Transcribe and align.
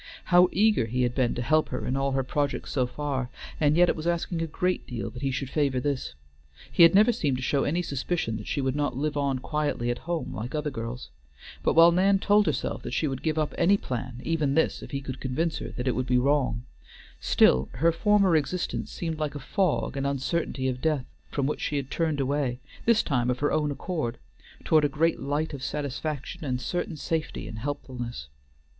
How 0.33 0.49
eager 0.51 0.85
he 0.87 1.03
had 1.03 1.13
been 1.13 1.35
to 1.35 1.43
help 1.43 1.69
her 1.69 1.85
in 1.85 1.95
all 1.95 2.13
her 2.13 2.23
projects 2.23 2.71
so 2.71 2.87
far, 2.87 3.29
and 3.59 3.77
yet 3.77 3.87
it 3.87 3.95
was 3.95 4.07
asking 4.07 4.41
a 4.41 4.47
great 4.47 4.87
deal 4.87 5.11
that 5.11 5.21
he 5.21 5.29
should 5.29 5.47
favor 5.51 5.79
this; 5.79 6.15
he 6.71 6.81
had 6.81 6.95
never 6.95 7.11
seemed 7.11 7.37
to 7.37 7.43
show 7.43 7.65
any 7.65 7.83
suspicion 7.83 8.37
that 8.37 8.47
she 8.47 8.61
would 8.61 8.75
not 8.75 8.97
live 8.97 9.15
on 9.15 9.37
quietly 9.37 9.91
at 9.91 9.99
home 10.09 10.33
like 10.33 10.55
other 10.55 10.71
girls; 10.71 11.11
but 11.61 11.75
while 11.75 11.91
Nan 11.91 12.17
told 12.17 12.47
herself 12.47 12.81
that 12.81 12.95
she 12.95 13.07
would 13.07 13.21
give 13.21 13.37
up 13.37 13.53
any 13.59 13.77
plan, 13.77 14.19
even 14.23 14.55
this, 14.55 14.81
if 14.81 14.89
he 14.89 15.01
could 15.01 15.19
convince 15.19 15.59
her 15.59 15.69
that 15.77 15.87
it 15.87 15.93
would 15.93 16.07
be 16.07 16.17
wrong, 16.17 16.63
still 17.19 17.69
her 17.73 17.91
former 17.91 18.35
existence 18.35 18.91
seemed 18.91 19.19
like 19.19 19.35
a 19.35 19.39
fog 19.39 19.95
and 19.95 20.07
uncertainty 20.07 20.67
of 20.67 20.81
death, 20.81 21.05
from 21.29 21.45
which 21.45 21.61
she 21.61 21.77
had 21.77 21.91
turned 21.91 22.19
away, 22.19 22.59
this 22.85 23.03
time 23.03 23.29
of 23.29 23.37
her 23.37 23.51
own 23.51 23.69
accord, 23.69 24.17
toward 24.63 24.83
a 24.83 24.89
great 24.89 25.19
light 25.19 25.53
of 25.53 25.61
satisfaction 25.61 26.43
and 26.43 26.59
certain 26.59 26.97
safety 26.97 27.47
and 27.47 27.59
helpfulness. 27.59 28.29